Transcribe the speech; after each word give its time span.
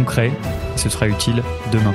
concret, 0.00 0.32
et 0.74 0.78
ce 0.78 0.88
sera 0.88 1.08
utile 1.08 1.42
demain. 1.72 1.94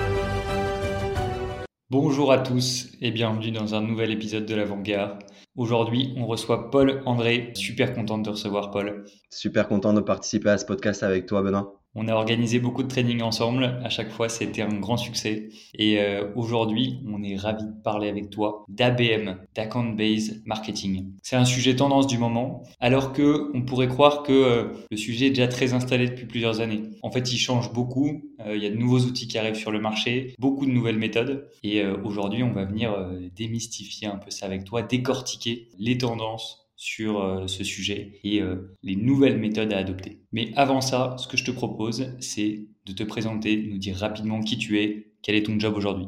Bonjour 1.90 2.32
à 2.32 2.38
tous 2.38 2.90
et 3.02 3.10
bienvenue 3.10 3.50
dans 3.50 3.74
un 3.74 3.82
nouvel 3.82 4.12
épisode 4.12 4.46
de 4.46 4.54
l'Avant-Garde. 4.54 5.24
Aujourd'hui, 5.56 6.14
on 6.16 6.28
reçoit 6.28 6.70
Paul 6.70 7.02
André. 7.08 7.52
Super 7.56 7.96
content 7.96 8.20
de 8.20 8.24
te 8.26 8.30
recevoir, 8.30 8.70
Paul. 8.70 9.06
Super 9.32 9.68
content 9.68 9.92
de 9.92 10.02
participer 10.02 10.50
à 10.50 10.60
ce 10.60 10.66
podcast 10.66 11.02
avec 11.02 11.26
toi, 11.26 11.42
Benoît. 11.42 11.85
On 11.98 12.10
a 12.10 12.14
organisé 12.14 12.60
beaucoup 12.60 12.84
de 12.84 12.90
trainings 12.90 13.22
ensemble. 13.22 13.80
À 13.84 13.90
chaque 13.90 14.12
fois, 14.12 14.28
c'était 14.28 14.62
un 14.62 14.80
grand 14.80 14.98
succès. 14.98 15.48
Et 15.76 16.00
euh, 16.00 16.30
aujourd'hui, 16.36 17.00
on 17.08 17.24
est 17.24 17.38
ravi 17.38 17.64
de 17.64 17.82
parler 17.84 18.10
avec 18.10 18.30
toi 18.30 18.66
d'ABM, 18.68 19.38
d'Account 19.56 19.94
Based 19.94 20.42
Marketing. 20.46 21.14
C'est 21.24 21.38
un 21.38 21.46
sujet 21.46 21.78
tendance 21.78 22.06
du 22.06 22.18
moment, 22.18 22.64
alors 22.82 23.14
que 23.14 23.50
on 23.54 23.62
pourrait 23.62 23.88
croire 23.88 24.24
que 24.24 24.34
euh, 24.34 24.66
le 24.92 24.98
sujet 24.98 25.28
est 25.28 25.30
déjà 25.30 25.48
très 25.48 25.74
installé 25.74 26.10
depuis 26.10 26.26
plusieurs 26.26 26.60
années. 26.60 26.84
En 27.02 27.12
fait, 27.12 27.32
il 27.32 27.38
change 27.38 27.72
beaucoup. 27.72 28.24
Euh, 28.46 28.58
il 28.58 28.62
y 28.64 28.66
a 28.68 28.70
de 28.70 28.76
nouveaux 28.76 29.00
outils 29.00 29.30
qui 29.30 29.38
arrivent 29.38 29.56
sur 29.56 29.72
le 29.72 29.80
marché, 29.80 30.36
beaucoup 30.38 30.66
de 30.66 30.72
nouvelles 30.72 31.00
méthodes. 31.00 31.50
Et 31.64 31.82
aujourd'hui, 31.86 32.44
on 32.44 32.52
va 32.52 32.66
venir 32.66 32.94
démystifier 33.36 34.08
un 34.08 34.18
peu 34.18 34.32
ça 34.32 34.46
avec 34.46 34.66
toi, 34.66 34.82
décortiquer 34.82 35.70
les 35.80 35.98
tendances 35.98 36.65
sur 36.76 37.24
euh, 37.24 37.48
ce 37.48 37.64
sujet 37.64 38.20
et 38.24 38.42
euh, 38.42 38.76
les 38.84 38.96
nouvelles 38.96 39.40
méthodes 39.40 39.72
à 39.74 39.78
adopter. 39.78 40.22
Mais 40.32 40.52
avant 40.56 40.82
ça, 40.82 41.16
ce 41.18 41.28
que 41.28 41.38
je 41.38 41.46
te 41.46 41.52
propose, 41.52 42.12
c'est 42.20 42.68
de 42.86 42.94
te 42.94 43.04
présenter, 43.04 43.68
nous 43.70 43.78
dire 43.78 43.98
rapidement 43.98 44.42
qui 44.42 44.58
tu 44.58 44.80
es, 44.80 45.14
quel 45.22 45.36
est 45.36 45.46
ton 45.46 45.60
job 45.60 45.76
aujourd'hui. 45.76 46.08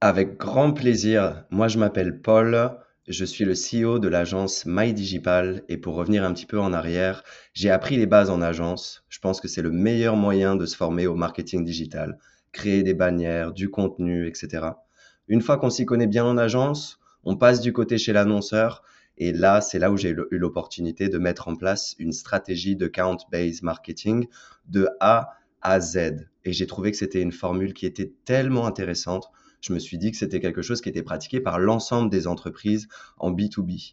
Avec 0.00 0.36
grand 0.36 0.72
plaisir. 0.72 1.44
Moi, 1.50 1.68
je 1.68 1.78
m'appelle 1.78 2.20
Paul. 2.20 2.76
Je 3.06 3.24
suis 3.24 3.44
le 3.44 3.54
CEO 3.54 3.98
de 3.98 4.08
l'agence 4.08 4.66
MyDigital 4.66 5.62
et 5.68 5.76
pour 5.76 5.94
revenir 5.94 6.24
un 6.24 6.32
petit 6.32 6.46
peu 6.46 6.60
en 6.60 6.72
arrière, 6.72 7.24
j'ai 7.54 7.70
appris 7.70 7.96
les 7.96 8.06
bases 8.06 8.30
en 8.30 8.40
agence. 8.40 9.04
Je 9.08 9.18
pense 9.18 9.40
que 9.40 9.48
c'est 9.48 9.62
le 9.62 9.70
meilleur 9.70 10.16
moyen 10.16 10.56
de 10.56 10.66
se 10.66 10.76
former 10.76 11.06
au 11.06 11.16
marketing 11.16 11.64
digital, 11.64 12.18
créer 12.52 12.82
des 12.82 12.94
bannières, 12.94 13.52
du 13.52 13.68
contenu, 13.68 14.28
etc. 14.28 14.68
Une 15.28 15.40
fois 15.40 15.56
qu'on 15.56 15.70
s'y 15.70 15.86
connaît 15.86 16.06
bien 16.06 16.24
en 16.24 16.36
agence, 16.36 17.00
on 17.24 17.36
passe 17.36 17.60
du 17.60 17.72
côté 17.72 17.98
chez 17.98 18.12
l'annonceur 18.12 18.82
et 19.20 19.34
là, 19.34 19.60
c'est 19.60 19.78
là 19.78 19.92
où 19.92 19.98
j'ai 19.98 20.08
eu 20.08 20.38
l'opportunité 20.38 21.10
de 21.10 21.18
mettre 21.18 21.46
en 21.48 21.54
place 21.54 21.94
une 21.98 22.14
stratégie 22.14 22.74
de 22.74 22.88
count-based 22.88 23.62
marketing 23.62 24.26
de 24.66 24.88
A 24.98 25.34
à 25.60 25.78
Z. 25.78 26.26
Et 26.46 26.54
j'ai 26.54 26.66
trouvé 26.66 26.90
que 26.90 26.96
c'était 26.96 27.20
une 27.20 27.30
formule 27.30 27.74
qui 27.74 27.84
était 27.84 28.14
tellement 28.24 28.66
intéressante. 28.66 29.30
Je 29.60 29.74
me 29.74 29.78
suis 29.78 29.98
dit 29.98 30.10
que 30.10 30.16
c'était 30.16 30.40
quelque 30.40 30.62
chose 30.62 30.80
qui 30.80 30.88
était 30.88 31.02
pratiqué 31.02 31.38
par 31.38 31.58
l'ensemble 31.58 32.08
des 32.08 32.26
entreprises 32.26 32.88
en 33.18 33.30
B2B. 33.30 33.92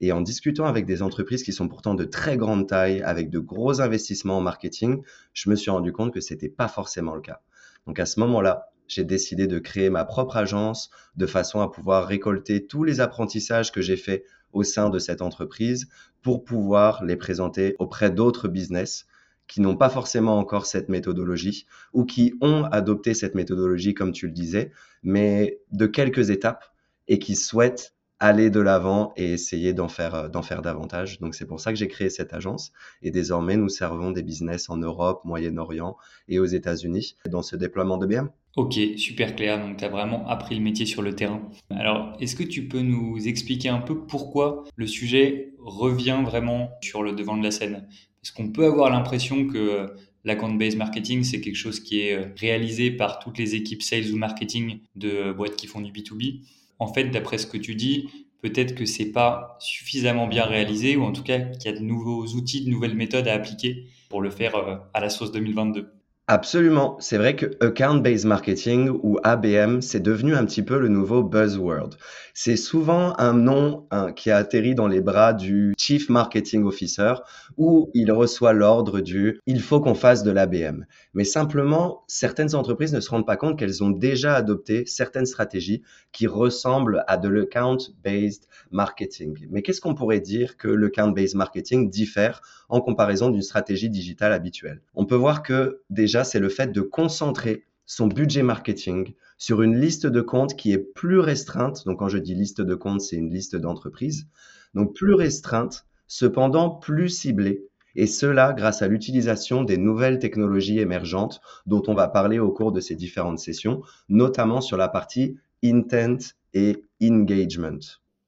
Et 0.00 0.12
en 0.12 0.20
discutant 0.20 0.66
avec 0.66 0.86
des 0.86 1.02
entreprises 1.02 1.42
qui 1.42 1.52
sont 1.52 1.66
pourtant 1.66 1.94
de 1.94 2.04
très 2.04 2.36
grande 2.36 2.68
taille, 2.68 3.02
avec 3.02 3.30
de 3.30 3.40
gros 3.40 3.80
investissements 3.80 4.38
en 4.38 4.42
marketing, 4.42 5.02
je 5.32 5.50
me 5.50 5.56
suis 5.56 5.72
rendu 5.72 5.90
compte 5.90 6.14
que 6.14 6.20
c'était 6.20 6.48
pas 6.48 6.68
forcément 6.68 7.16
le 7.16 7.20
cas. 7.20 7.40
Donc 7.88 7.98
à 7.98 8.06
ce 8.06 8.20
moment-là, 8.20 8.70
j'ai 8.86 9.02
décidé 9.02 9.48
de 9.48 9.58
créer 9.58 9.90
ma 9.90 10.04
propre 10.04 10.36
agence 10.36 10.90
de 11.16 11.26
façon 11.26 11.60
à 11.60 11.68
pouvoir 11.68 12.06
récolter 12.06 12.64
tous 12.64 12.84
les 12.84 13.00
apprentissages 13.00 13.72
que 13.72 13.82
j'ai 13.82 13.96
faits 13.96 14.24
au 14.52 14.62
sein 14.62 14.90
de 14.90 14.98
cette 14.98 15.22
entreprise 15.22 15.88
pour 16.22 16.44
pouvoir 16.44 17.04
les 17.04 17.16
présenter 17.16 17.76
auprès 17.78 18.10
d'autres 18.10 18.48
business 18.48 19.06
qui 19.46 19.60
n'ont 19.60 19.76
pas 19.76 19.88
forcément 19.88 20.38
encore 20.38 20.66
cette 20.66 20.88
méthodologie 20.88 21.66
ou 21.92 22.04
qui 22.04 22.34
ont 22.40 22.64
adopté 22.64 23.14
cette 23.14 23.34
méthodologie, 23.34 23.94
comme 23.94 24.12
tu 24.12 24.26
le 24.26 24.32
disais, 24.32 24.72
mais 25.02 25.58
de 25.72 25.86
quelques 25.86 26.30
étapes 26.30 26.64
et 27.08 27.18
qui 27.18 27.34
souhaitent 27.34 27.94
aller 28.20 28.50
de 28.50 28.60
l'avant 28.60 29.12
et 29.16 29.32
essayer 29.32 29.72
d'en 29.72 29.88
faire, 29.88 30.28
d'en 30.28 30.42
faire 30.42 30.60
davantage. 30.60 31.20
Donc 31.20 31.34
c'est 31.34 31.46
pour 31.46 31.60
ça 31.60 31.72
que 31.72 31.78
j'ai 31.78 31.88
créé 31.88 32.10
cette 32.10 32.34
agence 32.34 32.72
et 33.00 33.10
désormais 33.10 33.56
nous 33.56 33.68
servons 33.68 34.10
des 34.10 34.22
business 34.22 34.68
en 34.68 34.76
Europe, 34.76 35.24
Moyen-Orient 35.24 35.96
et 36.28 36.38
aux 36.38 36.44
États-Unis 36.44 37.16
dans 37.28 37.42
ce 37.42 37.56
déploiement 37.56 37.96
de 37.96 38.06
biens. 38.06 38.30
Ok, 38.58 38.76
super 38.96 39.36
clair. 39.36 39.64
Donc, 39.64 39.76
tu 39.76 39.84
as 39.84 39.88
vraiment 39.88 40.26
appris 40.26 40.56
le 40.56 40.60
métier 40.60 40.84
sur 40.84 41.00
le 41.00 41.14
terrain. 41.14 41.48
Alors, 41.70 42.16
est-ce 42.18 42.34
que 42.34 42.42
tu 42.42 42.66
peux 42.66 42.80
nous 42.80 43.28
expliquer 43.28 43.68
un 43.68 43.78
peu 43.78 44.04
pourquoi 44.04 44.64
le 44.74 44.88
sujet 44.88 45.52
revient 45.60 46.22
vraiment 46.24 46.70
sur 46.82 47.04
le 47.04 47.12
devant 47.12 47.36
de 47.36 47.44
la 47.44 47.52
scène? 47.52 47.86
Parce 48.20 48.32
qu'on 48.32 48.50
peut 48.50 48.66
avoir 48.66 48.90
l'impression 48.90 49.46
que 49.46 49.92
l'account-based 50.24 50.76
marketing, 50.76 51.22
c'est 51.22 51.40
quelque 51.40 51.54
chose 51.54 51.78
qui 51.78 52.00
est 52.00 52.32
réalisé 52.36 52.90
par 52.90 53.20
toutes 53.20 53.38
les 53.38 53.54
équipes 53.54 53.80
sales 53.80 54.10
ou 54.12 54.16
marketing 54.16 54.80
de 54.96 55.30
boîtes 55.30 55.54
qui 55.54 55.68
font 55.68 55.80
du 55.80 55.92
B2B. 55.92 56.40
En 56.80 56.92
fait, 56.92 57.04
d'après 57.04 57.38
ce 57.38 57.46
que 57.46 57.58
tu 57.58 57.76
dis, 57.76 58.08
peut-être 58.42 58.74
que 58.74 58.86
c'est 58.86 59.12
pas 59.12 59.56
suffisamment 59.60 60.26
bien 60.26 60.44
réalisé 60.44 60.96
ou 60.96 61.04
en 61.04 61.12
tout 61.12 61.22
cas 61.22 61.38
qu'il 61.38 61.70
y 61.70 61.74
a 61.76 61.78
de 61.78 61.84
nouveaux 61.84 62.26
outils, 62.26 62.64
de 62.64 62.70
nouvelles 62.70 62.96
méthodes 62.96 63.28
à 63.28 63.34
appliquer 63.34 63.86
pour 64.08 64.20
le 64.20 64.30
faire 64.30 64.56
euh, 64.56 64.78
à 64.94 65.00
la 65.00 65.10
sauce 65.10 65.30
2022. 65.30 65.92
Absolument. 66.30 66.98
C'est 67.00 67.16
vrai 67.16 67.36
que 67.36 67.46
Account-Based 67.64 68.26
Marketing 68.26 68.90
ou 69.02 69.18
ABM, 69.24 69.80
c'est 69.80 70.00
devenu 70.00 70.34
un 70.34 70.44
petit 70.44 70.62
peu 70.62 70.78
le 70.78 70.88
nouveau 70.88 71.22
buzzword. 71.22 71.96
C'est 72.34 72.56
souvent 72.56 73.14
un 73.18 73.32
nom 73.32 73.88
qui 74.14 74.30
a 74.30 74.36
atterri 74.36 74.74
dans 74.74 74.88
les 74.88 75.00
bras 75.00 75.32
du 75.32 75.72
Chief 75.78 76.10
Marketing 76.10 76.64
Officer 76.64 77.14
où 77.56 77.90
il 77.94 78.12
reçoit 78.12 78.52
l'ordre 78.52 79.00
du 79.00 79.40
il 79.46 79.60
faut 79.62 79.80
qu'on 79.80 79.94
fasse 79.94 80.22
de 80.22 80.30
l'ABM. 80.30 80.84
Mais 81.14 81.24
simplement, 81.24 82.04
certaines 82.08 82.54
entreprises 82.54 82.92
ne 82.92 83.00
se 83.00 83.08
rendent 83.08 83.26
pas 83.26 83.38
compte 83.38 83.58
qu'elles 83.58 83.82
ont 83.82 83.90
déjà 83.90 84.34
adopté 84.34 84.84
certaines 84.84 85.26
stratégies 85.26 85.82
qui 86.12 86.26
ressemblent 86.26 87.04
à 87.06 87.16
de 87.16 87.28
l'account-based 87.30 88.46
marketing. 88.70 89.46
Mais 89.50 89.62
qu'est-ce 89.62 89.80
qu'on 89.80 89.94
pourrait 89.94 90.20
dire 90.20 90.58
que 90.58 90.68
le 90.68 90.88
account-based 90.88 91.36
marketing 91.36 91.88
diffère 91.88 92.42
en 92.68 92.82
comparaison 92.82 93.30
d'une 93.30 93.42
stratégie 93.42 93.88
digitale 93.88 94.34
habituelle? 94.34 94.82
On 94.94 95.06
peut 95.06 95.16
voir 95.16 95.42
que 95.42 95.80
déjà 95.88 96.17
c'est 96.24 96.40
le 96.40 96.48
fait 96.48 96.72
de 96.72 96.80
concentrer 96.80 97.64
son 97.86 98.06
budget 98.06 98.42
marketing 98.42 99.14
sur 99.38 99.62
une 99.62 99.80
liste 99.80 100.06
de 100.06 100.20
comptes 100.20 100.56
qui 100.56 100.72
est 100.72 100.78
plus 100.78 101.20
restreinte. 101.20 101.84
Donc, 101.86 102.00
quand 102.00 102.08
je 102.08 102.18
dis 102.18 102.34
liste 102.34 102.60
de 102.60 102.74
comptes, 102.74 103.00
c'est 103.00 103.16
une 103.16 103.32
liste 103.32 103.56
d'entreprises. 103.56 104.26
Donc, 104.74 104.94
plus 104.94 105.14
restreinte, 105.14 105.86
cependant 106.06 106.70
plus 106.70 107.08
ciblée. 107.08 107.64
Et 107.94 108.06
cela 108.06 108.52
grâce 108.52 108.82
à 108.82 108.88
l'utilisation 108.88 109.64
des 109.64 109.78
nouvelles 109.78 110.18
technologies 110.18 110.78
émergentes 110.78 111.40
dont 111.66 111.82
on 111.88 111.94
va 111.94 112.08
parler 112.08 112.38
au 112.38 112.52
cours 112.52 112.72
de 112.72 112.80
ces 112.80 112.94
différentes 112.94 113.38
sessions, 113.38 113.82
notamment 114.08 114.60
sur 114.60 114.76
la 114.76 114.88
partie 114.88 115.36
intent 115.64 116.34
et 116.54 116.84
engagement. 117.02 117.78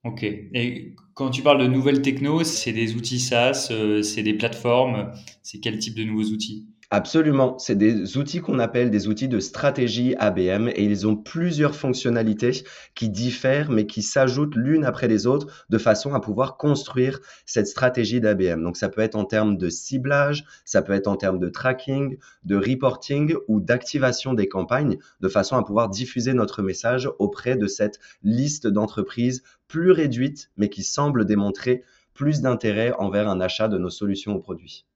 Ok. 0.05 0.23
Et 0.23 0.95
quand 1.15 1.31
tu 1.31 1.43
parles 1.43 1.61
de 1.61 1.67
nouvelles 1.67 2.01
techno, 2.01 2.43
c'est 2.43 2.73
des 2.73 2.95
outils 2.95 3.21
SaaS, 3.21 3.69
euh, 3.71 4.03
c'est 4.03 4.23
des 4.23 4.35
plateformes, 4.35 5.13
c'est 5.43 5.61
quel 5.61 5.79
type 5.79 5.95
de 5.95 6.05
nouveaux 6.05 6.31
outils? 6.31 6.67
Absolument, 6.93 7.57
c'est 7.57 7.77
des 7.77 8.17
outils 8.17 8.41
qu'on 8.41 8.59
appelle 8.59 8.91
des 8.91 9.07
outils 9.07 9.29
de 9.29 9.39
stratégie 9.39 10.17
ABM 10.19 10.67
et 10.71 10.83
ils 10.83 11.07
ont 11.07 11.15
plusieurs 11.15 11.77
fonctionnalités 11.77 12.65
qui 12.97 13.09
diffèrent 13.09 13.71
mais 13.71 13.87
qui 13.87 14.03
s'ajoutent 14.03 14.57
l'une 14.57 14.85
après 14.85 15.07
les 15.07 15.29
autres 15.29 15.67
de 15.71 15.79
façon 15.79 16.15
à 16.15 16.21
pouvoir 16.21 16.57
construire 16.57 17.21
cette 17.47 17.69
stratégie 17.69 18.21
d'ABM. 18.21 18.65
Donc 18.65 18.77
ça 18.77 18.89
peut 18.89 19.03
être 19.03 19.15
en 19.15 19.25
termes 19.25 19.57
de 19.57 19.69
ciblage, 19.69 20.45
ça 20.65 20.83
peut 20.83 20.93
être 20.93 21.07
en 21.07 21.15
termes 21.15 21.39
de 21.39 21.49
tracking, 21.49 22.19
de 22.43 22.57
reporting 22.57 23.37
ou 23.47 23.61
d'activation 23.61 24.35
des 24.35 24.49
campagnes 24.49 24.99
de 25.21 25.29
façon 25.29 25.57
à 25.57 25.63
pouvoir 25.63 25.91
diffuser 25.91 26.35
notre 26.35 26.61
message 26.61 27.09
auprès 27.21 27.55
de 27.55 27.69
cette 27.69 28.01
liste 28.25 28.67
d'entreprises 28.67 29.45
plus 29.69 29.93
réduite 29.93 30.51
mais 30.57 30.69
qui 30.69 30.83
semble 30.83 31.25
démontrer 31.25 31.85
plus 32.15 32.41
d'intérêt 32.41 32.93
envers 32.99 33.29
un 33.29 33.41
achat 33.41 33.69
de 33.69 33.79
nos 33.79 33.91
solutions 33.91 34.35
ou 34.35 34.41
produits. 34.41 34.87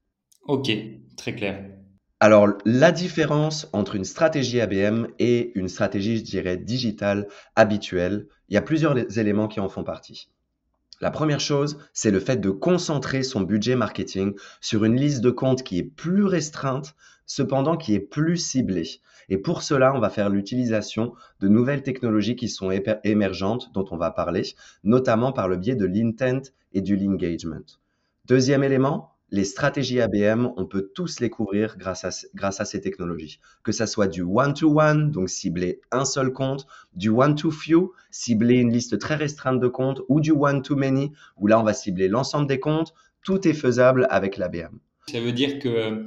Ok, 0.43 0.73
très 1.17 1.37
clair. 1.37 1.65
Alors, 2.25 2.49
la 2.65 2.91
différence 2.91 3.69
entre 3.75 3.97
une 3.97 4.07
stratégie 4.07 4.59
ABM 4.59 5.09
et 5.19 5.53
une 5.59 5.69
stratégie, 5.69 6.17
je 6.17 6.23
dirais, 6.23 6.57
digitale 6.57 7.29
habituelle, 7.55 8.29
il 8.49 8.55
y 8.55 8.57
a 8.57 8.63
plusieurs 8.63 8.97
éléments 9.19 9.47
qui 9.47 9.61
en 9.61 9.69
font 9.69 9.85
partie. 9.85 10.31
La 11.03 11.11
première 11.11 11.41
chose, 11.41 11.77
c'est 11.93 12.11
le 12.11 12.21
fait 12.21 12.39
de 12.39 12.49
concentrer 12.49 13.23
son 13.25 13.43
budget 13.43 13.77
marketing 13.77 14.33
sur 14.63 14.87
une 14.87 14.97
liste 14.97 15.21
de 15.21 15.29
comptes 15.29 15.65
qui 15.65 15.79
est 15.79 15.83
plus 15.83 16.25
restreinte, 16.25 16.95
cependant 17.27 17.77
qui 17.77 17.95
est 17.95 18.01
plus 18.01 18.39
ciblée. 18.39 18.89
Et 19.29 19.37
pour 19.37 19.63
cela, 19.63 19.95
on 19.95 20.01
va 20.01 20.09
faire 20.09 20.31
l'utilisation 20.31 21.13
de 21.41 21.49
nouvelles 21.49 21.83
technologies 21.83 22.37
qui 22.37 22.49
sont 22.49 22.71
émergentes, 23.05 23.71
dont 23.75 23.85
on 23.91 23.99
va 23.99 24.11
parler, 24.11 24.45
notamment 24.83 25.33
par 25.33 25.47
le 25.47 25.59
biais 25.59 25.77
de 25.77 25.85
l'intent 25.85 26.49
et 26.73 26.81
du 26.81 26.97
l'engagement. 26.97 27.67
Deuxième 28.25 28.65
élément, 28.65 29.14
les 29.35 29.45
stratégies 29.45 30.01
ABM, 30.01 30.53
on 30.57 30.65
peut 30.65 30.93
tous 30.95 31.19
les 31.19 31.29
couvrir 31.29 31.77
grâce 31.77 32.05
à, 32.05 32.65
ces 32.65 32.81
technologies. 32.81 33.41
Que 33.65 33.73
ça 33.73 33.89
soit 33.89 34.07
du 34.07 34.23
one-to-one, 34.23 35.11
donc 35.11 35.29
cibler 35.29 35.81
un 35.91 36.05
seul 36.05 36.33
compte, 36.33 36.69
du 36.95 37.09
one-to-few, 37.09 37.93
cibler 38.13 38.55
une 38.55 38.73
liste 38.73 38.97
très 39.01 39.17
restreinte 39.17 39.59
de 39.59 39.67
comptes, 39.67 40.03
ou 40.09 40.21
du 40.21 40.31
one-to-many, 40.31 41.11
où 41.37 41.49
là, 41.49 41.59
on 41.59 41.65
va 41.65 41.75
cibler 41.75 42.07
l'ensemble 42.07 42.47
des 42.47 42.61
comptes. 42.61 42.95
Tout 43.25 43.49
est 43.49 43.55
faisable 43.55 44.07
avec 44.09 44.37
l'ABM. 44.37 44.79
Ça 45.09 45.21
veut 45.21 45.33
dire 45.33 45.59
que 45.59 46.05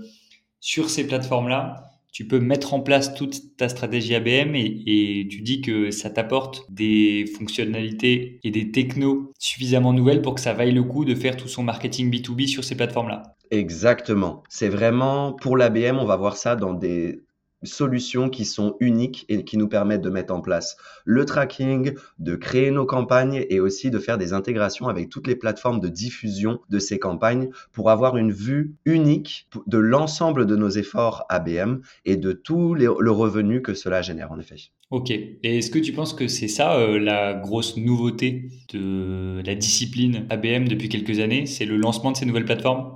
sur 0.62 0.90
ces 0.90 1.06
plateformes-là, 1.06 1.84
tu 2.18 2.26
peux 2.26 2.40
mettre 2.40 2.74
en 2.74 2.80
place 2.80 3.14
toute 3.14 3.56
ta 3.58 3.70
stratégie 3.70 4.16
ABM 4.16 4.56
et, 4.56 5.28
tu 5.30 5.42
dis 5.42 5.62
que 5.62 5.92
ça 5.92 6.10
t'apporte 6.10 6.66
des 6.72 7.32
fonctionnalités 7.38 8.40
et 8.44 8.50
des 8.50 8.72
technos 8.72 9.32
suffisamment 9.38 9.94
nouvelles 9.94 10.24
pour 10.24 10.34
que 10.34 10.42
ça 10.42 10.54
vaille 10.54 10.72
le 10.72 10.82
coup 10.82 11.06
de 11.06 11.14
faire 11.14 11.38
tout 11.38 11.48
son 11.48 11.62
marketing 11.62 12.12
B2B 12.12 12.48
sur 12.48 12.64
ces 12.64 12.74
plateformes-là. 12.74 13.22
Exactement. 13.52 14.42
C'est 14.50 14.68
vraiment 14.68 15.34
pour 15.34 15.58
l'ABM, 15.58 16.00
on 16.00 16.06
va 16.06 16.16
voir 16.16 16.38
ça 16.38 16.56
dans 16.56 16.74
des 16.74 17.22
solutions 17.68 18.30
qui 18.30 18.46
sont 18.46 18.76
uniques 18.80 19.26
et 19.30 19.44
qui 19.44 19.58
nous 19.58 19.68
permettent 19.68 20.02
de 20.02 20.10
mettre 20.10 20.34
en 20.34 20.42
place 20.42 20.78
le 21.06 21.26
tracking, 21.26 21.94
de 22.20 22.36
créer 22.36 22.72
nos 22.72 22.86
campagnes 22.86 23.46
et 23.50 23.60
aussi 23.60 23.92
de 23.92 24.00
faire 24.00 24.18
des 24.18 24.34
intégrations 24.34 24.88
avec 24.88 25.10
toutes 25.10 25.28
les 25.28 25.36
plateformes 25.36 25.80
de 25.80 25.90
diffusion 25.90 26.60
de 26.70 26.80
ces 26.80 26.98
campagnes 26.98 27.50
pour 27.72 27.90
avoir 27.90 28.18
une 28.18 28.32
vue 28.32 28.76
unique 28.86 29.48
de 29.68 29.78
l'ensemble 29.78 30.46
de 30.46 30.56
nos 30.56 30.70
efforts 30.70 31.26
ABM 31.30 31.82
et 32.06 32.18
de 32.18 32.32
tout 32.32 32.74
le 32.74 33.12
revenu 33.12 33.62
que 33.62 33.74
cela 33.74 34.02
génère 34.02 34.32
en 34.32 34.40
effet. 34.40 34.58
Ok. 34.90 35.12
Et 35.12 35.38
est-ce 35.44 35.70
que 35.70 35.80
tu 35.80 35.92
penses 35.92 36.14
que 36.14 36.30
c'est 36.30 36.48
ça 36.48 36.80
euh, 36.80 36.98
la 36.98 37.34
grosse 37.34 37.76
nouveauté 37.76 38.52
de 38.74 39.42
la 39.46 39.54
discipline 39.54 40.26
ABM 40.30 40.70
depuis 40.70 40.88
quelques 40.88 41.20
années? 41.20 41.46
C'est 41.46 41.66
le 41.66 41.76
lancement 41.76 42.12
de 42.12 42.18
ces 42.18 42.26
nouvelles 42.26 42.46
plateformes? 42.46 42.94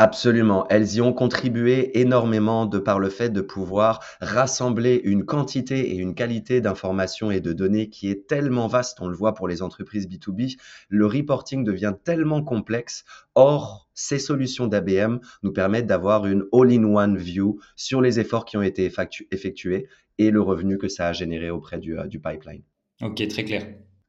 Absolument. 0.00 0.64
Elles 0.68 0.94
y 0.94 1.00
ont 1.00 1.12
contribué 1.12 1.98
énormément 1.98 2.66
de 2.66 2.78
par 2.78 3.00
le 3.00 3.08
fait 3.08 3.30
de 3.30 3.40
pouvoir 3.40 3.98
rassembler 4.20 5.00
une 5.02 5.24
quantité 5.24 5.90
et 5.90 5.96
une 5.96 6.14
qualité 6.14 6.60
d'informations 6.60 7.32
et 7.32 7.40
de 7.40 7.52
données 7.52 7.88
qui 7.88 8.08
est 8.08 8.28
tellement 8.28 8.68
vaste. 8.68 9.00
On 9.00 9.08
le 9.08 9.16
voit 9.16 9.34
pour 9.34 9.48
les 9.48 9.60
entreprises 9.60 10.06
B2B. 10.06 10.56
Le 10.88 11.04
reporting 11.04 11.64
devient 11.64 11.94
tellement 12.04 12.44
complexe. 12.44 13.04
Or, 13.34 13.88
ces 13.92 14.20
solutions 14.20 14.68
d'ABM 14.68 15.18
nous 15.42 15.52
permettent 15.52 15.88
d'avoir 15.88 16.26
une 16.26 16.44
all-in-one 16.52 17.16
view 17.16 17.58
sur 17.74 18.00
les 18.00 18.20
efforts 18.20 18.44
qui 18.44 18.56
ont 18.56 18.62
été 18.62 18.88
effectués 19.32 19.88
et 20.18 20.30
le 20.30 20.40
revenu 20.40 20.78
que 20.78 20.86
ça 20.86 21.08
a 21.08 21.12
généré 21.12 21.50
auprès 21.50 21.80
du, 21.80 21.98
euh, 21.98 22.06
du 22.06 22.20
pipeline. 22.20 22.62
Ok, 23.02 23.26
très 23.26 23.42
clair. 23.42 23.66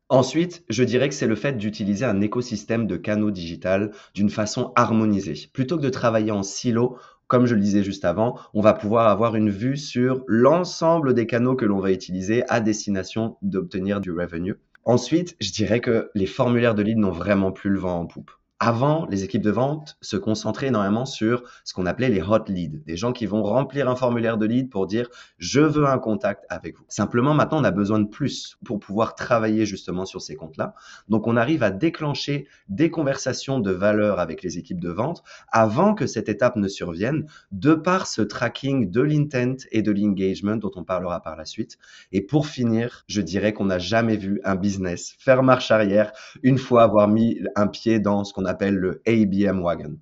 Ensuite, 0.09 0.63
je 0.69 0.83
dirais 0.83 1.07
que 1.07 1.13
c'est 1.13 1.27
le 1.27 1.35
fait 1.35 1.55
d'utiliser 1.55 2.03
un 2.03 2.19
écosystème 2.21 2.87
de 2.87 2.97
canaux 2.97 3.29
digital 3.29 3.91
d'une 4.15 4.31
façon 4.31 4.73
harmonisée. 4.75 5.49
Plutôt 5.53 5.77
que 5.77 5.83
de 5.83 5.89
travailler 5.89 6.31
en 6.31 6.41
silo, 6.41 6.97
comme 7.27 7.45
je 7.45 7.53
le 7.53 7.61
disais 7.61 7.83
juste 7.83 8.05
avant, 8.05 8.39
on 8.55 8.61
va 8.61 8.73
pouvoir 8.73 9.07
avoir 9.07 9.35
une 9.35 9.51
vue 9.51 9.77
sur 9.77 10.23
l'ensemble 10.27 11.13
des 11.13 11.27
canaux 11.27 11.55
que 11.55 11.65
l'on 11.65 11.79
va 11.79 11.91
utiliser 11.91 12.43
à 12.49 12.59
destination 12.59 13.37
d'obtenir 13.43 14.01
du 14.01 14.11
revenue. 14.11 14.55
Ensuite, 14.83 15.35
je 15.39 15.51
dirais 15.51 15.79
que 15.79 16.09
les 16.15 16.25
formulaires 16.25 16.73
de 16.73 16.81
lead 16.81 16.97
n'ont 16.97 17.11
vraiment 17.11 17.51
plus 17.51 17.69
le 17.69 17.77
vent 17.79 17.99
en 17.99 18.07
poupe. 18.07 18.31
Avant, 18.61 19.07
les 19.09 19.23
équipes 19.23 19.41
de 19.41 19.51
vente 19.51 19.97
se 20.01 20.17
concentraient 20.17 20.67
énormément 20.67 21.05
sur 21.05 21.43
ce 21.63 21.73
qu'on 21.73 21.85
appelait 21.85 22.09
les 22.09 22.21
hot 22.21 22.43
leads, 22.49 22.83
des 22.85 22.97
gens 22.97 23.13
qui 23.13 23.25
vont 23.25 23.41
remplir 23.41 23.87
un 23.87 23.95
formulaire 23.95 24.37
de 24.37 24.45
lead 24.45 24.69
pour 24.69 24.85
dire 24.85 25.09
je 25.37 25.61
veux 25.61 25.85
un 25.85 25.97
contact 25.97 26.43
avec 26.49 26.77
vous. 26.77 26.83
Simplement, 26.89 27.33
maintenant, 27.33 27.61
on 27.61 27.63
a 27.63 27.71
besoin 27.71 27.99
de 27.99 28.07
plus 28.09 28.57
pour 28.65 28.79
pouvoir 28.79 29.15
travailler 29.15 29.65
justement 29.65 30.03
sur 30.05 30.21
ces 30.21 30.35
comptes-là. 30.35 30.75
Donc, 31.07 31.25
on 31.25 31.37
arrive 31.37 31.63
à 31.63 31.71
déclencher 31.71 32.47
des 32.67 32.91
conversations 32.91 33.59
de 33.59 33.71
valeur 33.71 34.19
avec 34.19 34.43
les 34.43 34.57
équipes 34.57 34.81
de 34.81 34.89
vente 34.89 35.23
avant 35.53 35.93
que 35.93 36.05
cette 36.05 36.27
étape 36.27 36.57
ne 36.57 36.67
survienne, 36.67 37.27
de 37.53 37.73
par 37.75 38.07
ce 38.07 38.21
tracking 38.21 38.91
de 38.91 38.99
l'intent 38.99 39.63
et 39.71 39.81
de 39.81 39.91
l'engagement 39.91 40.57
dont 40.57 40.71
on 40.75 40.83
parlera 40.83 41.21
par 41.21 41.37
la 41.37 41.45
suite. 41.45 41.77
Et 42.11 42.21
pour 42.21 42.47
finir, 42.47 43.05
je 43.07 43.21
dirais 43.21 43.53
qu'on 43.53 43.65
n'a 43.65 43.79
jamais 43.79 44.17
vu 44.17 44.41
un 44.43 44.55
business 44.55 45.15
faire 45.17 45.43
marche 45.43 45.71
arrière 45.71 46.11
une 46.43 46.57
fois 46.57 46.83
avoir 46.83 47.07
mis 47.07 47.39
un 47.55 47.67
pied 47.67 47.99
dans 47.99 48.25
ce 48.25 48.33
qu'on 48.33 48.48
appelle 48.49 48.75
le 48.75 49.01
ABM 49.07 49.61
Wagon. 49.61 49.97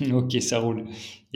ok, 0.12 0.40
ça 0.40 0.58
roule. 0.58 0.84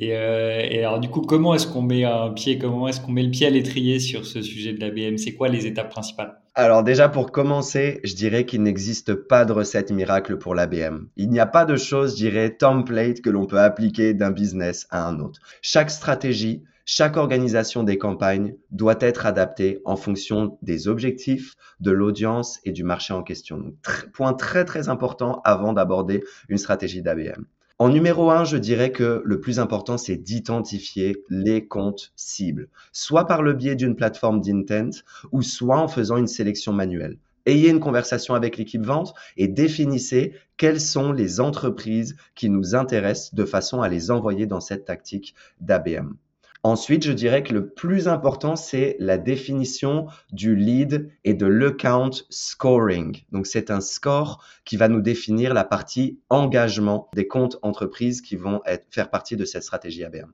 Euh, 0.03 0.61
et, 0.71 0.79
alors 0.79 1.01
du 1.01 1.09
coup, 1.09 1.21
comment 1.21 1.55
est-ce 1.55 1.67
qu'on 1.67 1.83
met 1.83 2.05
un 2.05 2.31
pied, 2.31 2.59
comment 2.59 2.89
est-ce 2.89 3.01
qu'on 3.01 3.13
met 3.13 3.23
le 3.23 3.31
pied 3.31 3.47
à 3.47 3.51
l'étrier 3.51 3.99
sur 3.99 4.25
ce 4.25 4.43
sujet 4.43 4.73
de 4.73 4.81
l'ABM 4.81 5.19
C'est 5.19 5.35
quoi 5.35 5.49
les 5.49 5.67
étapes 5.67 5.91
principales? 5.91 6.41
Alors 6.55 6.83
déjà 6.83 7.09
pour 7.09 7.33
commencer, 7.33 8.01
je 8.03 8.15
dirais 8.15 8.45
qu'il 8.45 8.63
n'existe 8.63 9.15
pas 9.15 9.45
de 9.45 9.53
recette 9.53 9.93
miracle 9.93 10.37
pour 10.37 10.55
l'ABM. 10.55 11.07
Il 11.17 11.31
n'y 11.31 11.41
a 11.41 11.47
pas 11.47 11.65
de 11.65 11.77
chose, 11.77 12.13
je 12.13 12.17
dirais, 12.17 12.51
template 12.51 13.21
que 13.21 13.31
l'on 13.31 13.47
peut 13.47 13.61
appliquer 13.61 14.15
d'un 14.15 14.31
business 14.31 14.87
à 14.91 15.07
un 15.07 15.21
autre. 15.21 15.41
Chaque 15.63 15.91
stratégie, 15.91 16.63
chaque 16.93 17.17
organisation 17.17 17.85
des 17.85 17.99
campagnes 17.99 18.57
doit 18.73 18.99
être 18.99 19.25
adaptée 19.25 19.81
en 19.85 19.95
fonction 19.95 20.59
des 20.61 20.89
objectifs, 20.89 21.55
de 21.79 21.93
l'audience 21.93 22.59
et 22.65 22.73
du 22.73 22.83
marché 22.83 23.15
en 23.15 23.23
question. 23.23 23.77
point 24.13 24.35
très 24.35 24.65
très 24.65 24.89
important 24.89 25.41
avant 25.45 25.73
d'aborder 25.73 26.25
une 26.49 26.59
stratégie 26.59 27.01
d'ABM. 27.01 27.45
En 27.79 27.91
numéro 27.91 28.33
un, 28.33 28.43
je 28.43 28.57
dirais 28.57 28.91
que 28.91 29.23
le 29.25 29.39
plus 29.39 29.61
important, 29.61 29.99
c'est 29.99 30.17
d'identifier 30.17 31.23
les 31.29 31.65
comptes 31.65 32.13
cibles, 32.17 32.69
soit 32.91 33.29
par 33.29 33.43
le 33.43 33.53
biais 33.53 33.77
d'une 33.77 33.95
plateforme 33.95 34.41
d'intent 34.41 35.05
ou 35.31 35.43
soit 35.43 35.79
en 35.79 35.87
faisant 35.87 36.17
une 36.17 36.27
sélection 36.27 36.73
manuelle. 36.73 37.19
Ayez 37.47 37.71
une 37.71 37.79
conversation 37.79 38.35
avec 38.35 38.57
l'équipe 38.57 38.85
vente 38.85 39.15
et 39.37 39.47
définissez 39.47 40.35
quelles 40.57 40.81
sont 40.81 41.13
les 41.13 41.39
entreprises 41.39 42.17
qui 42.35 42.51
nous 42.51 42.75
intéressent 42.75 43.33
de 43.33 43.45
façon 43.45 43.81
à 43.81 43.89
les 43.89 44.11
envoyer 44.11 44.47
dans 44.47 44.61
cette 44.61 44.87
tactique 44.87 45.37
d'ABM. 45.61 46.17
Ensuite, 46.63 47.05
je 47.05 47.13
dirais 47.13 47.43
que 47.43 47.55
le 47.55 47.71
plus 47.71 48.07
important, 48.07 48.55
c'est 48.55 48.97
la 48.99 49.17
définition 49.17 50.07
du 50.31 50.55
lead 50.55 51.11
et 51.25 51.33
de 51.33 51.47
l'account 51.47 52.11
scoring. 52.29 53.23
Donc, 53.33 53.47
c'est 53.47 53.71
un 53.71 53.81
score 53.81 54.45
qui 54.67 54.77
va 54.77 54.89
nous 54.89 55.01
définir 55.01 55.55
la 55.55 55.65
partie 55.65 56.19
engagement 56.29 57.09
des 57.15 57.27
comptes 57.27 57.59
entreprises 57.63 58.21
qui 58.21 58.37
vont 58.37 58.61
faire 58.91 59.09
partie 59.09 59.37
de 59.37 59.47
cette 59.47 59.63
stratégie 59.63 60.05
ABM. 60.05 60.33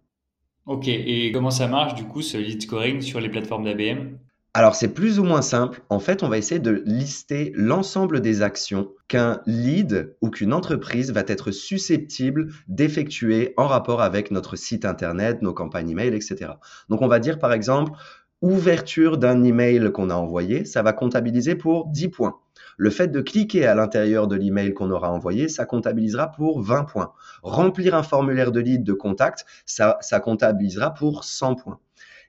Ok, 0.66 0.88
et 0.88 1.30
comment 1.30 1.52
ça 1.52 1.68
marche 1.68 1.94
du 1.94 2.04
coup 2.04 2.22
ce 2.22 2.36
lead 2.38 2.60
scoring 2.60 3.00
sur 3.00 3.20
les 3.20 3.28
plateformes 3.28 3.64
d'ABM 3.64 4.18
alors 4.56 4.74
c'est 4.74 4.88
plus 4.88 5.18
ou 5.18 5.22
moins 5.22 5.42
simple. 5.42 5.82
En 5.90 5.98
fait, 5.98 6.22
on 6.22 6.30
va 6.30 6.38
essayer 6.38 6.58
de 6.58 6.82
lister 6.86 7.52
l'ensemble 7.54 8.22
des 8.22 8.40
actions 8.40 8.88
qu'un 9.06 9.42
lead 9.44 10.16
ou 10.22 10.30
qu'une 10.30 10.54
entreprise 10.54 11.12
va 11.12 11.24
être 11.26 11.50
susceptible 11.50 12.48
d'effectuer 12.66 13.52
en 13.58 13.66
rapport 13.66 14.00
avec 14.00 14.30
notre 14.30 14.56
site 14.56 14.86
internet, 14.86 15.42
nos 15.42 15.52
campagnes 15.52 15.90
email, 15.90 16.14
etc. 16.14 16.52
Donc 16.88 17.02
on 17.02 17.06
va 17.06 17.18
dire 17.18 17.38
par 17.38 17.52
exemple 17.52 17.92
ouverture 18.40 19.18
d'un 19.18 19.42
email 19.42 19.92
qu'on 19.92 20.08
a 20.08 20.14
envoyé, 20.14 20.64
ça 20.64 20.80
va 20.82 20.94
comptabiliser 20.94 21.54
pour 21.54 21.88
10 21.88 22.08
points. 22.08 22.38
Le 22.78 22.88
fait 22.88 23.08
de 23.08 23.20
cliquer 23.20 23.66
à 23.66 23.74
l'intérieur 23.74 24.26
de 24.26 24.36
l'email 24.36 24.72
qu'on 24.72 24.90
aura 24.90 25.12
envoyé, 25.12 25.48
ça 25.48 25.66
comptabilisera 25.66 26.32
pour 26.32 26.62
20 26.62 26.84
points. 26.84 27.12
Remplir 27.42 27.94
un 27.94 28.02
formulaire 28.02 28.52
de 28.52 28.60
lead 28.60 28.84
de 28.84 28.94
contact, 28.94 29.44
ça, 29.66 29.98
ça 30.00 30.18
comptabilisera 30.18 30.94
pour 30.94 31.24
100 31.24 31.56
points 31.56 31.78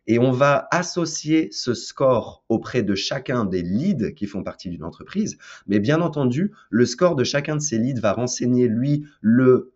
et 0.08 0.20
on 0.20 0.32
va 0.32 0.68
associer 0.72 1.50
ce 1.52 1.74
score 1.74 2.44
auprès 2.50 2.82
de 2.82 2.96
chacun 2.96 3.46
des 3.46 3.62
leads 3.62 4.14
qui 4.14 4.26
font 4.26 4.44
partie 4.44 4.70
d'une 4.70 4.84
entreprise. 4.84 5.38
Mais 5.68 5.80
bien 5.80 6.02
entendu, 6.02 6.54
le 6.70 6.86
score 6.86 7.16
de 7.16 7.24
chacun 7.24 7.58
de 7.58 7.62
ces 7.62 7.78
leads 7.78 8.02
va 8.02 8.14
renseigner, 8.14 8.68
lui, 8.68 9.06
le 9.22 9.74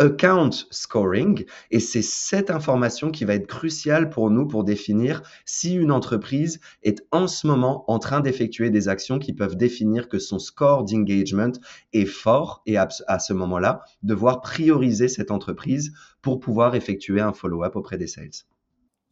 account 0.00 0.50
scoring 0.70 1.44
et 1.70 1.78
c'est 1.78 2.02
cette 2.02 2.50
information 2.50 3.10
qui 3.10 3.26
va 3.26 3.34
être 3.34 3.46
cruciale 3.46 4.08
pour 4.08 4.30
nous 4.30 4.48
pour 4.48 4.64
définir 4.64 5.22
si 5.44 5.74
une 5.74 5.92
entreprise 5.92 6.58
est 6.82 7.06
en 7.10 7.26
ce 7.28 7.46
moment 7.46 7.84
en 7.86 7.98
train 7.98 8.20
d'effectuer 8.20 8.70
des 8.70 8.88
actions 8.88 9.18
qui 9.18 9.34
peuvent 9.34 9.56
définir 9.56 10.08
que 10.08 10.18
son 10.18 10.38
score 10.38 10.84
d'engagement 10.84 11.52
est 11.92 12.06
fort 12.06 12.62
et 12.64 12.78
à 12.78 13.18
ce 13.18 13.32
moment-là, 13.34 13.82
devoir 14.02 14.40
prioriser 14.40 15.08
cette 15.08 15.30
entreprise 15.30 15.92
pour 16.22 16.40
pouvoir 16.40 16.74
effectuer 16.74 17.20
un 17.20 17.34
follow-up 17.34 17.76
auprès 17.76 17.98
des 17.98 18.06
sales. 18.06 18.30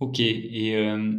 Ok, 0.01 0.21
et 0.21 0.77
euh, 0.77 1.13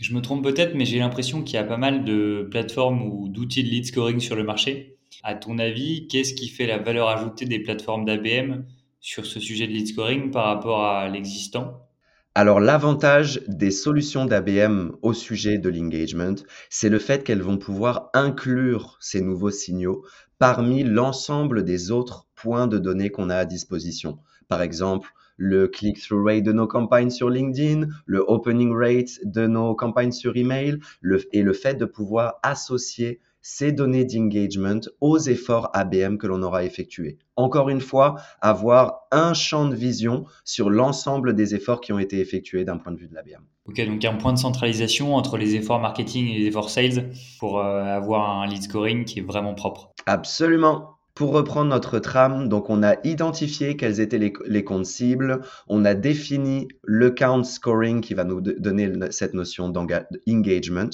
je 0.00 0.14
me 0.14 0.20
trompe 0.20 0.42
peut-être, 0.42 0.74
mais 0.74 0.84
j'ai 0.84 0.98
l'impression 0.98 1.42
qu'il 1.42 1.54
y 1.54 1.58
a 1.58 1.64
pas 1.64 1.76
mal 1.76 2.04
de 2.04 2.48
plateformes 2.50 3.02
ou 3.02 3.28
d'outils 3.28 3.62
de 3.62 3.68
lead 3.68 3.86
scoring 3.86 4.18
sur 4.18 4.34
le 4.34 4.42
marché. 4.42 4.96
À 5.22 5.34
ton 5.34 5.58
avis, 5.58 6.08
qu'est-ce 6.08 6.34
qui 6.34 6.48
fait 6.48 6.66
la 6.66 6.78
valeur 6.78 7.08
ajoutée 7.08 7.44
des 7.44 7.60
plateformes 7.60 8.04
d'ABM 8.04 8.64
sur 9.00 9.26
ce 9.26 9.38
sujet 9.38 9.66
de 9.66 9.72
lead 9.72 9.86
scoring 9.86 10.30
par 10.30 10.46
rapport 10.46 10.84
à 10.84 11.08
l'existant? 11.08 11.86
Alors 12.34 12.60
l'avantage 12.60 13.42
des 13.48 13.70
solutions 13.70 14.24
d'ABM 14.24 14.92
au 15.02 15.12
sujet 15.12 15.58
de 15.58 15.68
l'engagement, 15.68 16.36
c'est 16.68 16.88
le 16.88 16.98
fait 16.98 17.24
qu'elles 17.24 17.42
vont 17.42 17.58
pouvoir 17.58 18.08
inclure 18.14 18.96
ces 19.00 19.20
nouveaux 19.20 19.50
signaux 19.50 20.04
parmi 20.38 20.84
l'ensemble 20.84 21.64
des 21.64 21.90
autres 21.90 22.26
points 22.34 22.66
de 22.66 22.78
données 22.78 23.10
qu'on 23.10 23.30
a 23.30 23.36
à 23.36 23.44
disposition. 23.44 24.18
Par 24.48 24.62
exemple, 24.62 25.12
le 25.40 25.68
click-through 25.68 26.22
rate 26.22 26.42
de 26.44 26.52
nos 26.52 26.66
campagnes 26.66 27.08
sur 27.08 27.30
LinkedIn, 27.30 27.86
le 28.04 28.22
opening 28.28 28.74
rate 28.74 29.18
de 29.24 29.46
nos 29.46 29.74
campagnes 29.74 30.12
sur 30.12 30.36
email, 30.36 30.78
le, 31.00 31.18
et 31.32 31.40
le 31.40 31.54
fait 31.54 31.76
de 31.76 31.86
pouvoir 31.86 32.34
associer 32.42 33.20
ces 33.40 33.72
données 33.72 34.04
d'engagement 34.04 34.80
aux 35.00 35.18
efforts 35.18 35.70
ABM 35.72 36.18
que 36.18 36.26
l'on 36.26 36.42
aura 36.42 36.62
effectués. 36.64 37.16
Encore 37.36 37.70
une 37.70 37.80
fois, 37.80 38.16
avoir 38.42 39.06
un 39.12 39.32
champ 39.32 39.66
de 39.66 39.74
vision 39.74 40.26
sur 40.44 40.68
l'ensemble 40.68 41.34
des 41.34 41.54
efforts 41.54 41.80
qui 41.80 41.94
ont 41.94 41.98
été 41.98 42.20
effectués 42.20 42.66
d'un 42.66 42.76
point 42.76 42.92
de 42.92 42.98
vue 42.98 43.08
de 43.08 43.14
l'ABM. 43.14 43.42
Ok, 43.64 43.76
donc 43.86 44.02
il 44.02 44.04
y 44.04 44.06
a 44.06 44.12
un 44.12 44.16
point 44.16 44.34
de 44.34 44.38
centralisation 44.38 45.14
entre 45.14 45.38
les 45.38 45.54
efforts 45.54 45.80
marketing 45.80 46.28
et 46.28 46.38
les 46.38 46.46
efforts 46.48 46.68
sales 46.68 47.12
pour 47.38 47.60
euh, 47.60 47.82
avoir 47.82 48.42
un 48.42 48.46
lead 48.46 48.62
scoring 48.62 49.06
qui 49.06 49.20
est 49.20 49.22
vraiment 49.22 49.54
propre. 49.54 49.90
Absolument. 50.04 50.99
Pour 51.14 51.32
reprendre 51.32 51.70
notre 51.70 51.98
trame, 51.98 52.48
donc 52.48 52.70
on 52.70 52.82
a 52.82 52.96
identifié 53.04 53.76
quels 53.76 54.00
étaient 54.00 54.18
les, 54.18 54.64
comptes 54.64 54.86
cibles, 54.86 55.40
on 55.68 55.84
a 55.84 55.94
défini 55.94 56.68
le 56.84 57.10
count 57.10 57.44
scoring 57.44 58.00
qui 58.00 58.14
va 58.14 58.24
nous 58.24 58.40
donner 58.40 58.92
cette 59.10 59.34
notion 59.34 59.68
d'engagement. 59.68 60.90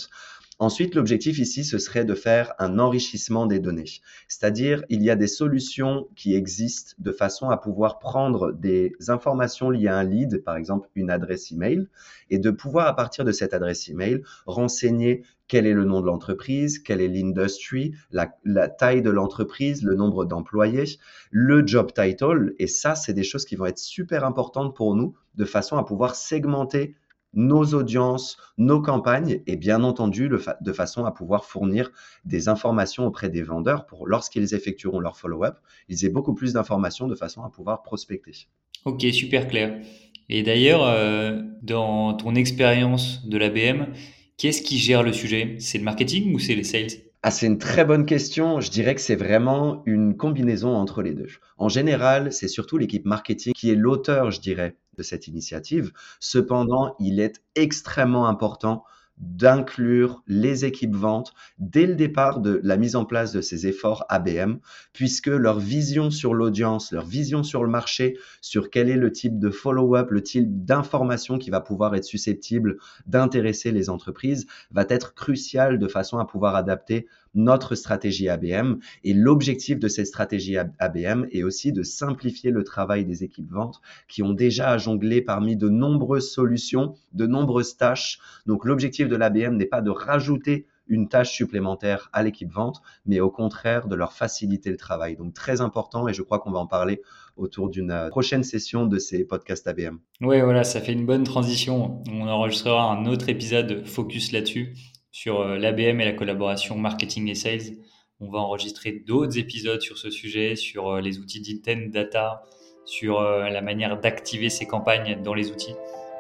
Ensuite, 0.59 0.95
l'objectif 0.95 1.39
ici, 1.39 1.65
ce 1.65 1.77
serait 1.77 2.07
de 2.07 2.15
faire 2.15 2.55
un 2.59 2.79
enrichissement 2.79 3.45
des 3.45 3.59
données. 3.59 4.01
C'est-à-dire, 4.27 4.85
il 4.89 5.03
y 5.03 5.11
a 5.11 5.17
des 5.17 5.27
solutions 5.27 6.09
qui 6.17 6.35
existent 6.35 6.95
de 6.99 7.13
façon 7.13 7.51
à 7.51 7.59
pouvoir 7.59 7.99
prendre 7.99 8.53
des 8.53 8.97
informations 9.09 9.69
liées 9.69 9.89
à 9.89 9.99
un 9.99 10.05
lead, 10.05 10.43
par 10.45 10.57
exemple 10.57 10.89
une 10.95 11.11
adresse 11.11 11.53
email, 11.53 11.87
et 12.31 12.39
de 12.39 12.51
pouvoir, 12.51 12.87
à 12.87 12.97
partir 12.97 13.27
de 13.27 13.33
cette 13.33 13.53
adresse 13.53 13.91
email, 13.91 14.23
renseigner 14.47 15.25
quel 15.47 15.67
est 15.67 15.75
le 15.75 15.85
nom 15.85 16.01
de 16.01 16.07
l'entreprise, 16.07 16.79
quelle 16.79 17.03
est 17.03 17.09
l'industrie, 17.09 17.93
la, 18.11 18.35
la, 18.45 18.69
taille 18.69 19.03
de 19.03 19.11
l'entreprise, 19.11 19.83
le 19.83 19.95
nombre 19.95 20.25
d'employés, 20.25 20.99
le 21.31 21.67
job 21.67 21.93
title. 21.93 22.55
Et 22.59 22.67
ça, 22.67 22.95
c'est 22.95 23.13
des 23.13 23.25
choses 23.25 23.45
qui 23.45 23.57
vont 23.57 23.67
être 23.67 23.79
super 23.79 24.25
importantes 24.25 24.75
pour 24.75 24.97
nous 24.97 25.15
de 25.35 25.45
façon 25.45 25.77
à 25.77 25.85
pouvoir 25.85 26.15
segmenter 26.15 26.95
nos 27.37 27.75
audiences, 27.75 28.39
nos 28.59 28.81
campagnes 28.81 29.43
et 29.47 29.57
bien 29.57 29.85
entendu 29.85 30.29
de 30.29 30.73
façon 30.73 31.05
à 31.05 31.13
pouvoir 31.13 31.45
fournir 31.45 31.93
des 32.25 32.49
informations 32.49 33.07
auprès 33.07 33.29
des 33.29 33.43
vendeurs 33.43 33.87
pour 33.87 34.09
lorsqu'ils 34.09 34.55
effectueront 34.55 34.99
leur 34.99 35.17
follow-up, 35.17 35.59
ils 35.89 36.05
aient 36.05 36.11
beaucoup 36.11 36.35
plus 36.35 36.55
d'informations 36.55 37.07
de 37.07 37.15
façon 37.15 37.45
à 37.45 37.51
pouvoir 37.51 37.83
prospecter. 37.83 38.49
Ok, 38.85 39.05
super 39.13 39.47
clair. 39.47 39.81
Et 40.29 40.43
d'ailleurs, 40.43 40.85
euh, 40.85 41.43
dans 41.63 42.15
ton 42.15 42.35
expérience 42.35 43.27
de 43.29 43.39
l'ABM, 43.39 43.93
qu'est-ce 44.39 44.63
qui 44.63 44.79
gère 44.79 45.03
le 45.03 45.13
sujet? 45.13 45.57
C'est 45.61 45.79
le 45.79 45.85
marketing 45.85 46.35
ou 46.35 46.39
c'est 46.39 46.55
les 46.55 46.65
sales? 46.65 47.06
Ah, 47.27 47.33
c'est 47.33 47.47
une 47.47 47.59
très 47.59 47.85
bonne 47.85 48.07
question. 48.07 48.61
Je 48.61 48.71
dirais 48.71 48.95
que 48.95 49.01
c'est 49.01 49.17
vraiment 49.17 49.83
une 49.85 50.17
combinaison 50.17 50.77
entre 50.77 51.03
les 51.03 51.13
deux. 51.13 51.27
En 51.59 51.69
général, 51.69 52.33
c'est 52.33 52.47
surtout 52.47 52.79
l'équipe 52.79 53.05
marketing 53.05 53.53
qui 53.53 53.69
est 53.69 53.75
l'auteur, 53.75 54.31
je 54.31 54.41
dirais, 54.41 54.77
de 54.97 55.03
cette 55.03 55.27
initiative. 55.27 55.91
Cependant, 56.21 56.95
il 57.01 57.19
est 57.19 57.43
extrêmement 57.57 58.29
important 58.29 58.85
d'inclure 59.19 60.23
les 60.27 60.65
équipes 60.65 60.95
ventes 60.95 61.33
dès 61.59 61.87
le 61.87 61.95
départ 61.95 62.41
de 62.41 62.61
la 62.63 62.77
mise 62.77 62.97
en 62.97 63.05
place 63.05 63.33
de 63.33 63.41
ces 63.41 63.67
efforts 63.67 64.05
ABM, 64.09 64.59
puisque 64.93 65.29
leur 65.29 65.59
vision 65.59 66.11
sur 66.11 66.35
l'audience, 66.35 66.93
leur 66.93 67.07
vision 67.07 67.43
sur 67.43 67.65
le 67.65 67.71
marché, 67.71 68.19
sur 68.41 68.71
quel 68.71 68.89
est 68.91 68.97
le 68.97 69.13
type 69.13 69.39
de 69.39 69.51
follow-up, 69.51 70.11
le 70.11 70.23
type 70.23 70.65
d'information 70.65 71.39
qui 71.39 71.51
va 71.51 71.61
pouvoir 71.61 71.95
être 71.95 72.05
susceptible 72.05 72.77
d'intéresser 73.07 73.73
les 73.73 73.91
entreprises, 73.91 74.47
va 74.71 74.85
être 74.89 75.15
crucial 75.15 75.79
de 75.79 75.89
façon 75.89 76.19
à 76.19 76.27
pouvoir 76.27 76.55
adapter 76.55 77.07
notre 77.37 77.77
stratégie 77.77 78.29
ABM. 78.29 78.79
Et 79.05 79.15
l'objectif 79.15 79.79
de 79.79 79.87
cette 79.87 80.07
stratégie 80.07 80.57
ABM 80.57 81.27
est 81.31 81.45
aussi 81.45 81.73
de 81.73 81.85
simplifier 81.85 82.51
le 82.51 82.65
travail 82.65 83.05
des 83.05 83.23
équipes 83.23 83.51
ventes 83.51 83.81
qui 84.09 84.23
ont 84.23 84.33
déjà 84.33 84.71
à 84.71 84.79
jongler 84.79 85.23
parmi 85.23 85.57
de 85.57 85.69
nombreuses 85.69 86.31
solutions, 86.31 86.95
de 87.13 87.27
nombreuses 87.27 87.77
tâches. 87.77 88.19
Donc 88.47 88.65
l'objectif 88.65 89.09
de 89.09 89.17
l'ABM 89.17 89.57
n'est 89.57 89.67
pas 89.67 89.83
de 89.83 89.91
rajouter 89.91 90.67
une 90.89 91.09
tâche 91.09 91.33
supplémentaire 91.33 92.09
à 92.13 92.23
l'équipe 92.23 92.53
vente, 92.53 92.81
mais 93.07 93.21
au 93.21 93.31
contraire 93.31 93.89
de 93.89 93.97
leur 93.97 94.13
faciliter 94.13 94.71
le 94.71 94.77
travail. 94.77 95.17
Donc 95.17 95.35
très 95.35 95.61
important 95.61 96.09
et 96.09 96.15
je 96.15 96.23
crois 96.23 96.39
qu'on 96.39 96.53
va 96.53 96.59
en 96.59 96.67
parler 96.67 97.03
autour 97.37 97.69
d'une 97.69 97.91
euh, 97.91 98.09
prochaine 98.09 98.45
session 98.45 98.87
de 98.87 98.99
ces 98.99 99.25
podcasts 99.25 99.67
ABM. 99.67 99.99
Oui, 100.21 100.41
voilà, 100.41 100.65
ça 100.65 100.81
fait 100.81 100.93
une 100.93 101.05
bonne 101.05 101.25
transition. 101.25 102.03
On 102.11 102.29
enregistrera 102.29 102.93
un 102.93 103.07
autre 103.07 103.29
épisode 103.29 103.85
focus 103.87 104.33
là-dessus 104.33 104.75
sur 105.17 105.41
euh, 105.41 105.57
l'ABM 105.57 105.99
et 106.03 106.05
la 106.05 106.13
collaboration 106.13 106.77
marketing 106.77 107.31
et 107.31 107.35
sales. 107.35 107.79
On 108.21 108.29
va 108.29 108.39
enregistrer 108.39 108.93
d'autres 108.93 109.39
épisodes 109.39 109.81
sur 109.81 109.97
ce 109.97 110.11
sujet, 110.11 110.57
sur 110.57 110.91
euh, 110.91 111.01
les 111.01 111.19
outils 111.19 111.41
d'intent 111.41 111.91
data, 111.91 112.43
sur 112.85 113.21
euh, 113.21 113.49
la 113.49 113.63
manière 113.63 113.99
d'activer 113.99 114.51
ces 114.51 114.67
campagnes 114.67 115.23
dans 115.23 115.33
les 115.33 115.51
outils. 115.51 115.75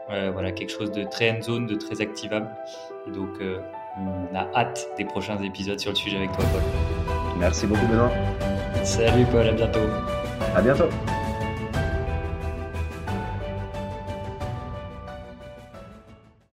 voilà, 0.09 0.50
quelque 0.53 0.71
chose 0.71 0.93
de 0.93 1.05
très 1.05 1.43
zone, 1.43 1.67
de 1.67 1.75
très 1.75 2.00
activable. 2.00 2.49
Et 3.07 3.11
donc, 3.11 3.41
on 3.99 4.35
a 4.35 4.49
hâte 4.55 4.88
des 4.97 5.05
prochains 5.05 5.43
épisodes 5.43 5.81
sur 5.81 5.91
le 5.91 5.97
sujet 5.97 6.17
avec 6.17 6.33
toi, 6.33 6.45
Paul. 6.53 6.62
Merci 7.38 7.67
beaucoup, 7.67 7.87
Benoît. 7.88 8.12
Salut, 8.85 9.26
Paul, 9.33 9.49
à 9.49 9.53
bientôt. 9.53 9.88
À 10.55 10.62
bientôt. 10.62 10.88